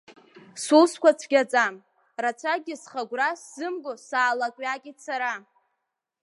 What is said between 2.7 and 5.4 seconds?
схы-агәра сзымго саалакҩакит сара.